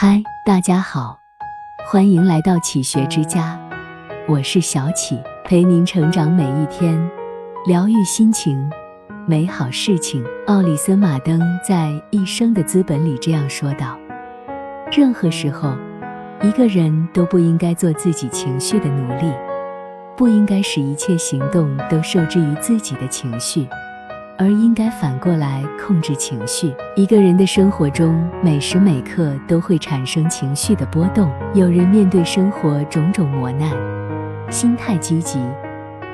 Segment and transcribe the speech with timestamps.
[0.00, 1.18] 嗨，大家好，
[1.90, 3.58] 欢迎来到启学之家，
[4.28, 6.96] 我是小启，陪您成长每一天，
[7.66, 8.70] 疗愈心情，
[9.26, 10.24] 美好事情。
[10.46, 13.98] 奥里森·马登在《一生的资本》里这样说道
[14.96, 15.74] ：“任何时候，
[16.42, 19.32] 一个人都不应该做自己情绪的奴隶，
[20.16, 23.66] 不应该使一切行动都受制于自己的情绪。”
[24.38, 26.72] 而应该反过来控制情绪。
[26.94, 31.28] 一个人的生活中，每时每刻都会产生情绪的波动。
[31.54, 33.70] 有人面对生活种种磨难，
[34.48, 35.40] 心态积极，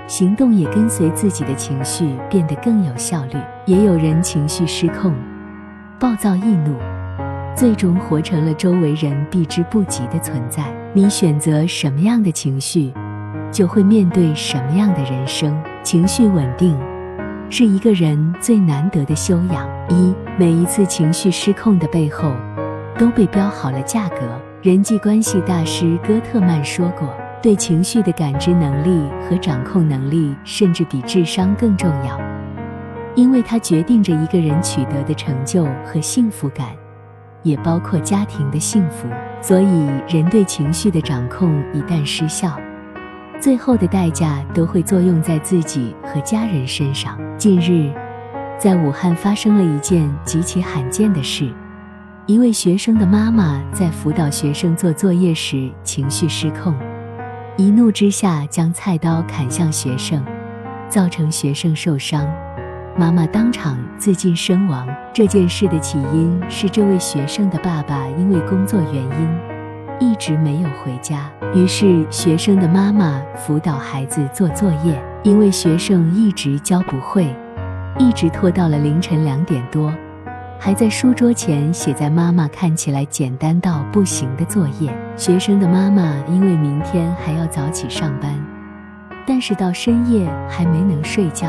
[0.06, 5.14] 行动也跟随自己的情绪变得更有效率；也有人情绪失控，
[6.00, 6.78] 暴躁易怒，
[7.54, 10.64] 最终活成了周围人避之不及的存在。
[10.94, 12.90] 你选择什么样的情绪，
[13.52, 15.54] 就会面对什么样的人生。
[15.82, 16.74] 情绪稳定。
[17.50, 19.68] 是一个人最难得的修养。
[19.88, 22.32] 一，每一次情绪失控的背后，
[22.98, 24.16] 都被标好了价格。
[24.62, 32.18] 人际关系大师戈特曼说过：“对情绪的感知能力和掌控能力，甚至比智商更重要，
[33.14, 36.68] 因为它决定着一个人取得的成就和幸福感，
[37.42, 39.06] 也包括家庭的幸福。
[39.42, 42.58] 所以，人对情绪的掌控一旦失效，
[43.44, 47.92] 最后的代价都会作用在自己和家人身上。”近日，
[48.58, 51.52] 在武汉发生了一件极其罕见的事：
[52.24, 56.74] 一位学生的妈妈在辅导学生做作业时情绪失控，
[57.58, 60.24] 一怒之下将菜刀砍向学生，
[60.88, 62.26] 造成学生受伤，
[62.96, 64.88] 妈妈当场自尽身亡。
[65.12, 69.53] 这件事的起因是这位学生的爸爸因为工作原因
[70.00, 75.02] 一直没有回家，于是学生的妈妈辅导孩子做作业。
[75.22, 77.34] 因为学生一直教不会，
[77.98, 79.90] 一直拖到了凌晨两点多，
[80.58, 84.94] 还在书桌前写在妈妈看起来简单到不行的作业。
[85.16, 88.38] 学生的妈妈因为明天还要早起上班，
[89.26, 91.48] 但是到深夜还没能睡觉，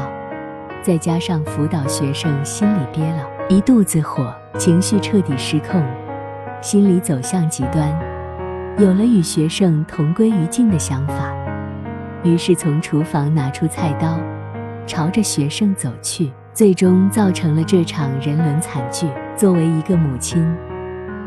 [0.81, 5.83] 再加上辅导学生心里憋了一肚子火，情绪彻底失控，
[6.61, 7.93] 心理走向极端，
[8.77, 11.33] 有了与学生同归于尽的想法。
[12.23, 14.19] 于是从厨房拿出菜刀，
[14.85, 19.07] 朝着学生走去，最终造成了这场人伦惨剧。
[19.33, 20.45] 作为一个母亲，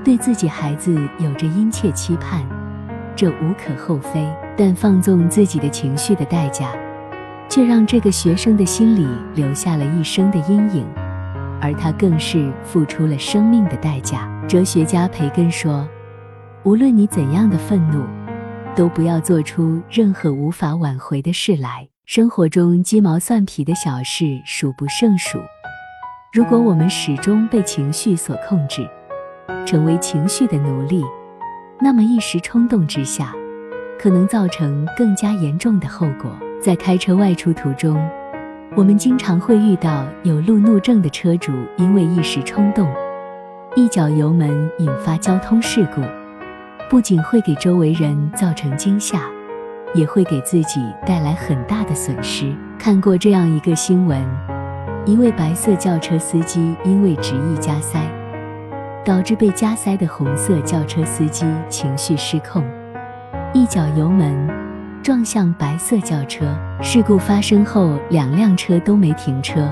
[0.05, 2.47] 对自己孩子有着殷切期盼，
[3.17, 4.27] 这无可厚非。
[4.55, 6.73] 但放纵自己的情绪的代价，
[7.49, 10.85] 却让这个学生的心里留下了一生的阴影，
[11.63, 14.29] 而他更是付出了生命的代价。
[14.49, 15.89] 哲学家培根说
[16.65, 18.05] ：“无论你怎样的愤怒。”
[18.77, 21.89] 都不要做出任何无法挽回的事来。
[22.07, 25.41] 生活中鸡毛蒜皮的小事数不胜数，
[26.33, 28.89] 如果我们始终被情绪所控制，
[29.67, 31.05] 成为情绪的奴隶，
[31.81, 33.35] 那么一时冲动之下，
[33.99, 36.31] 可能造成更加严重的后果。
[36.63, 38.01] 在开车外出途中，
[38.77, 42.89] 我们经常会遇到有路怒症的车主，因为一时冲动，
[43.75, 46.01] 一脚油门引发交通事故。
[46.91, 49.21] 不仅会给周围人造成惊吓，
[49.95, 52.51] 也会给自己带来很大的损失。
[52.79, 54.19] 看过这样一个新闻：
[55.05, 58.01] 一位白色轿车司机因为执意加塞，
[59.05, 62.65] 导致被加塞的红色轿车司机情绪失控，
[63.53, 64.49] 一脚油门
[65.03, 66.47] 撞向白色轿车。
[66.81, 69.69] 事故发生后，两辆车都没停车，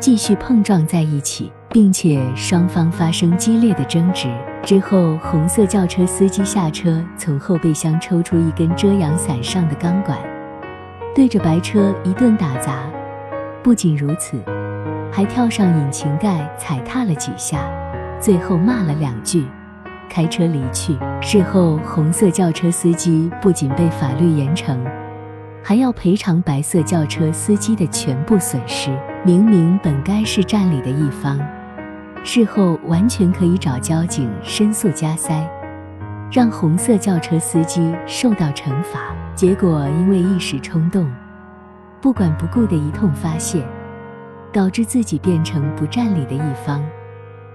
[0.00, 4.28] 继续碰撞在一起，并且双方发生激烈的争执。
[4.62, 10.18] 之后，红色轿车司机下车，从后备箱抽出一根遮阳伞上的钢管，
[11.14, 12.82] 对着白车一顿打砸。
[13.62, 14.38] 不仅如此，
[15.10, 17.60] 还跳上引擎盖踩踏了几下，
[18.20, 19.46] 最后骂了两句，
[20.10, 20.98] 开车离去。
[21.22, 24.76] 事后，红色轿车司机不仅被法律严惩，
[25.62, 28.90] 还要赔偿白色轿车司机的全部损失。
[29.24, 31.38] 明明本该是占理的一方。
[32.30, 35.48] 事后完全可以找交警申诉加塞，
[36.30, 39.16] 让红色轿车司机受到惩罚。
[39.34, 41.10] 结果因为一时冲动，
[42.02, 43.64] 不管不顾的一通发泄，
[44.52, 46.84] 导致自己变成不占理的一方。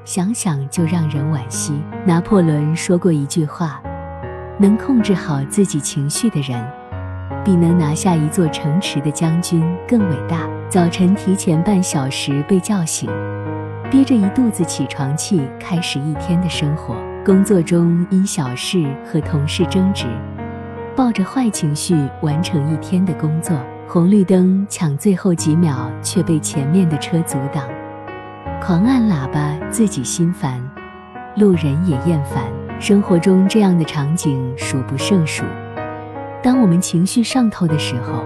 [0.06, 1.80] 想想就让人惋惜。
[2.03, 3.80] 拿破仑说过一句话：
[4.57, 6.59] 能控制好自己情绪的人，
[7.45, 10.50] 比能拿下一座城池的将军更伟大。
[10.68, 13.07] 早晨提前半小时被叫醒。
[13.94, 16.95] 憋着一肚子起床气，开始一天的生活。
[17.24, 20.07] 工作中因小事和同事争执，
[20.95, 23.56] 抱着坏情绪完成一天的工作。
[23.88, 27.69] 红绿灯抢最后几秒，却被前面的车阻挡。
[28.60, 30.60] 狂按喇叭，自己心烦，
[31.36, 32.46] 路人也厌烦。
[32.80, 35.44] 生活中这样的场景数不胜数。
[36.42, 38.25] 当我们情绪上头的时候，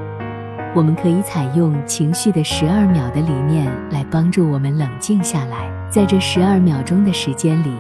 [0.77, 5.68] 我们可以采用情绪的十二秒的理念来帮助我们冷静下来。
[5.89, 7.75] 在这十二秒钟的时间里，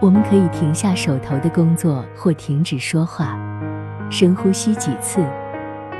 [0.00, 3.38] 我们可以停下手头的工作或停止说话，
[4.10, 5.24] 深呼吸几次，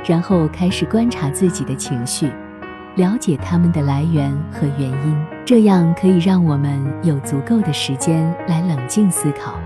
[0.05, 2.29] 然后开始观察自己的情绪，
[2.97, 5.17] 了解它们的来源和原因。
[5.45, 9.57] 这样可以让我们有足够的时间来冷静思考。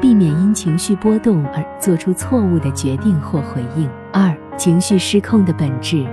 [0.00, 3.88] 避免因情绪波动而做出错误的决定或回应。
[4.12, 6.06] 二、情绪失控的本质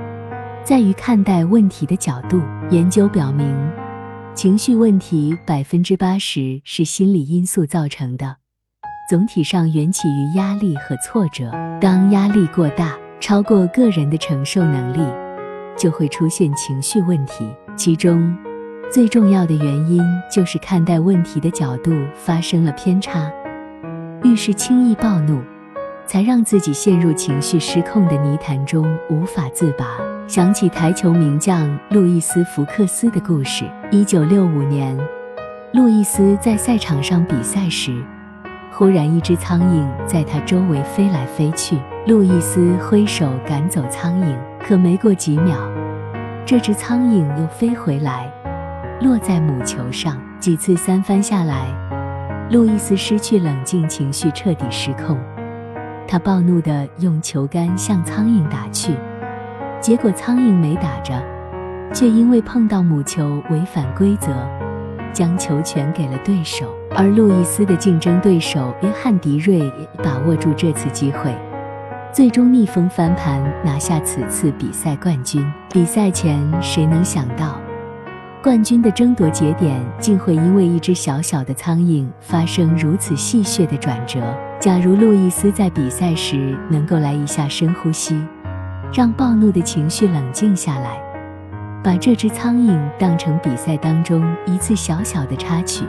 [0.65, 2.41] 在于看待问题的角度。
[2.69, 3.55] 研究表明，
[4.33, 8.37] 情绪问题百分之八十是心理因素造成的，
[9.09, 11.51] 总体上缘起于压力和挫折。
[11.79, 15.05] 当压力过大，超过个人的承受能力，
[15.77, 17.47] 就会出现情绪问题。
[17.75, 18.35] 其中
[18.91, 20.01] 最重要的原因
[20.31, 23.31] 就是看待问题的角度发生了偏差。
[24.23, 25.41] 遇事轻易暴怒，
[26.05, 29.85] 才让自己陷入情绪失控的泥潭中无法自拔。
[30.27, 33.65] 想起台球名将路易斯·福克斯的故事。
[33.91, 34.97] 一九六五年，
[35.73, 38.03] 路易斯在赛场上比赛时，
[38.71, 41.77] 忽然一只苍蝇在他周围飞来飞去。
[42.07, 45.57] 路易斯挥手赶走苍蝇，可没过几秒，
[46.45, 48.31] 这只苍蝇又飞回来，
[49.01, 50.17] 落在母球上。
[50.39, 51.67] 几次三番下来。
[52.49, 55.17] 路易斯失去冷静，情绪彻底失控。
[56.07, 58.93] 他暴怒地用球杆向苍蝇打去，
[59.81, 61.13] 结果苍蝇没打着，
[61.93, 64.31] 却因为碰到母球违反规则，
[65.11, 66.67] 将球权给了对手。
[66.95, 71.35] 而路易斯的竞争对手约翰迪瑞也把握住这次机会，
[72.11, 75.43] 最终逆风翻盘，拿下此次比赛冠军。
[75.71, 77.59] 比赛前，谁能想到？
[78.43, 84.19] 冠军的争夺节点竟会因为一只小小的苍蝇发生如此戏谑的转折。
[84.59, 88.21] 假如路易斯在比赛时能够来一下深呼吸，
[88.93, 91.01] 让暴怒的情绪冷静下来，
[91.81, 95.85] 把这只苍蝇当成比赛当中一次小小的插曲，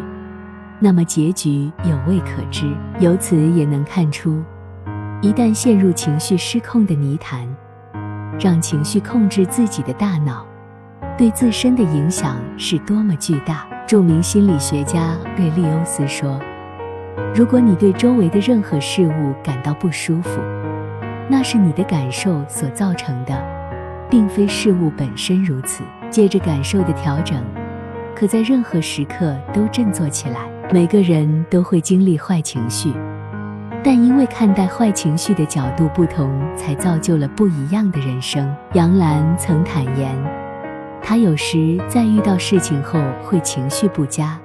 [0.78, 2.72] 那么结局有未可知。
[3.00, 4.40] 由此也能看出，
[5.20, 7.48] 一旦陷入情绪失控的泥潭，
[8.38, 10.46] 让情绪控制自己的大脑。
[11.16, 13.64] 对自身的影响是多么巨大！
[13.86, 16.40] 著名心理学家瑞利欧斯说
[17.32, 20.40] ：“如果你对周围的任何事物感到不舒服，
[21.28, 23.40] 那是你的感受所造成的，
[24.10, 25.84] 并非事物本身如此。
[26.10, 27.40] 借着感受的调整，
[28.14, 30.38] 可在任何时刻都振作起来。
[30.72, 32.92] 每个人都会经历坏情绪，
[33.84, 40.43] 但因为看待坏情绪的角度不同，才造就了不一样的人生。”杨澜曾坦言。
[41.06, 44.40] 他有时在遇到事情后会情绪不佳，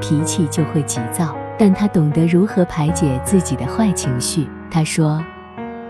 [0.00, 4.46] 脾气就会急躁，但他懂得如何排解自己的坏情绪。
[4.70, 5.20] 他说：“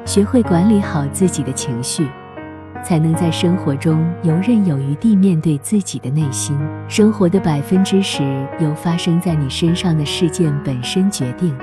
[0.06, 2.08] 学会管理好自己的情绪，
[2.82, 6.58] 才能在生活中游刃有余地面对自己的内心。
[6.88, 8.22] 生活的百分之十
[8.58, 11.54] 由发生在你身上的事件本身决定，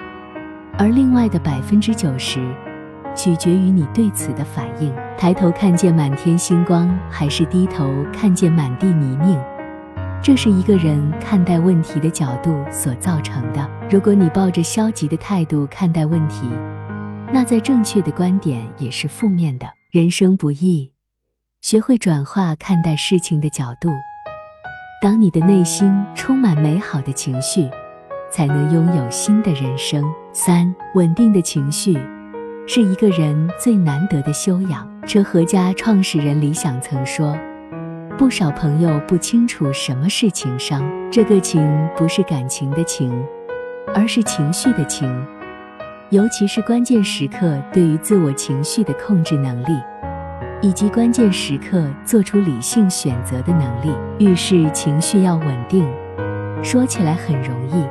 [0.77, 2.39] 而另外的百分之九十。”
[3.15, 4.93] 取决于你对此的反应。
[5.17, 9.39] 抬头看见满天星光，还是低头看见满地泥泞，
[10.21, 13.69] 这是一个人看待问题的角度所造成的。
[13.89, 16.49] 如果你抱着消极的态度看待问题，
[17.31, 19.67] 那在正确的观点也是负面的。
[19.91, 20.91] 人生不易，
[21.61, 23.89] 学会转化看待事情的角度。
[25.01, 27.69] 当你的内心充满美好的情绪，
[28.31, 30.03] 才能拥有新的人生。
[30.33, 31.97] 三、稳定的情绪。
[32.67, 34.87] 是一个人最难得的修养。
[35.07, 37.37] 车和家创始人李想曾说
[38.17, 40.83] ：“不少朋友不清楚什么是情商。
[41.11, 43.23] 这个情不是感情的情，
[43.93, 45.07] 而是情绪的情，
[46.09, 49.79] 尤其是关键时刻对于自我情绪的控制能力，
[50.59, 53.93] 以及关键时刻做出理性选择的能力。
[54.17, 55.87] 遇事情绪要稳定，
[56.63, 57.85] 说起来很容易，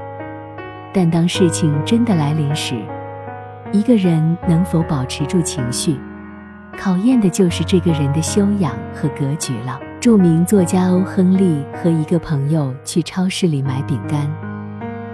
[0.93, 2.75] 但当事情真的来临时。”
[3.75, 5.99] 一个人能否保持住情绪，
[6.79, 9.77] 考验的就是这个人的修养和格局了。
[10.01, 14.31] 著名作家欧·亨利和一个朋友去超市里买饼干，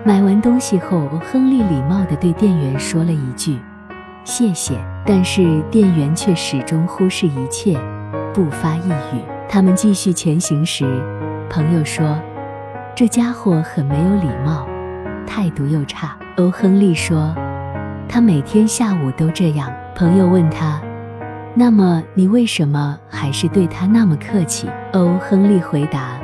[0.04, 3.58] 买完东西后，亨利礼貌地对店员说了一句
[4.24, 4.74] “谢谢”，
[5.06, 7.80] 但是店员却始终忽视一切，
[8.34, 9.22] 不发一语。
[9.48, 10.84] 他们继续前行时，
[11.48, 12.20] 朋友说
[12.94, 14.68] ：“这家伙很没有礼貌，
[15.26, 17.34] 态度又差。”欧·亨利说。
[18.12, 19.72] 他每天下午都这样。
[19.94, 20.82] 朋友问他
[21.54, 26.18] ：“那么你为什么还是对他那么客气？”欧·亨利回答：“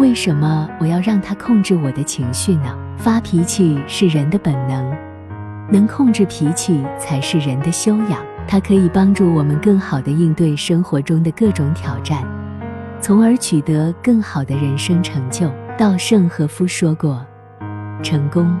[0.00, 2.74] 为什么我要让他控制我的情绪呢？
[2.96, 4.96] 发脾气是人的本能，
[5.70, 8.18] 能控制脾气才是人的修养。
[8.48, 12.24] 它可以帮助我们更好地应对生活中的各种挑战，
[12.98, 15.52] 从而取得更好的人生成就。
[15.76, 17.22] 稻盛和夫说过
[18.02, 18.56] ：“成功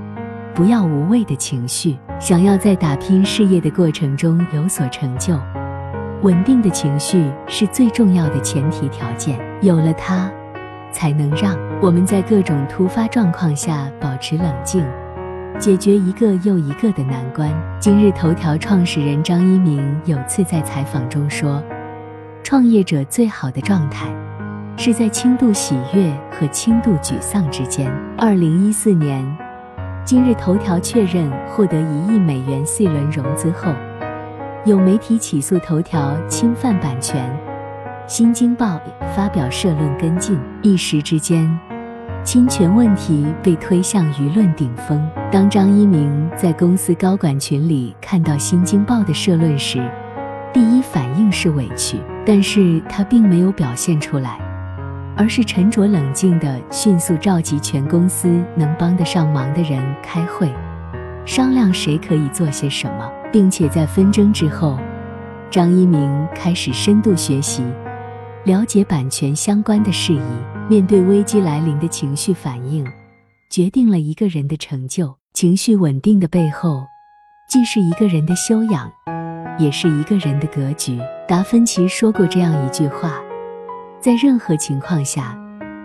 [0.54, 1.96] 不要无谓的情绪。
[2.20, 5.38] 想要在打拼事业的过程中有所成就，
[6.22, 9.38] 稳定的情绪是最重要的前提条件。
[9.60, 10.30] 有了它。”
[10.94, 14.86] 才能让我们在各种突发状况下保持冷静，
[15.58, 17.52] 解决一个又一个的难关。
[17.80, 21.60] 今日头条创始人张一鸣有次在采访中说
[22.44, 24.06] ：“创业者最好的状态，
[24.76, 29.26] 是在轻度喜悦和轻度沮丧之间。”二零一四年，
[30.04, 33.72] 今日头条确认获得一亿美元 C 轮融资后，
[34.66, 37.34] 有媒体起诉头条侵犯版权。
[38.06, 38.78] 新京报
[39.16, 41.58] 发表社论跟进，一时之间，
[42.22, 45.02] 侵权问题被推向舆论顶峰。
[45.32, 49.90] 当张一鸣在公司高管群里看到新京报的社论时，
[50.52, 54.38] 第一反应是委屈，但是他并没有表现出来，
[55.16, 60.52] 而是沉着冷静地迅速召集全公司能帮得上忙的人开会，
[61.24, 64.78] 商量谁可以做些什么，并且在纷争之后，
[65.50, 67.62] 张一鸣开始深度学习。
[68.44, 70.20] 了解版权相关的事宜，
[70.68, 72.86] 面对危机来临的情绪反应，
[73.48, 75.16] 决定了一个人的成就。
[75.32, 76.84] 情绪稳定的背后，
[77.48, 78.92] 既是一个人的修养，
[79.58, 81.00] 也是一个人的格局。
[81.26, 83.14] 达芬奇说过这样一句话：
[84.04, 85.34] 在任何情况下，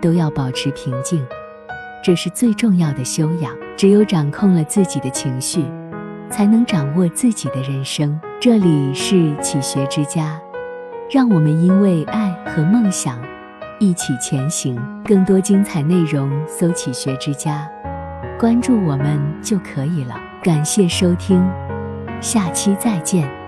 [0.02, 1.24] 都要保持平静，
[2.04, 3.56] 这是最重要的修养。
[3.78, 5.64] 只有掌控了自己的情绪，
[6.28, 8.20] 才能掌握自己的人生。
[8.38, 10.38] 这里是启学之家。
[11.10, 13.18] 让我们因为爱和梦想
[13.78, 14.78] 一起前行。
[15.02, 17.66] 更多精彩内容，搜“启学之家”，
[18.38, 20.14] 关注我们就可以了。
[20.42, 21.42] 感谢收听，
[22.20, 23.30] 下期再见。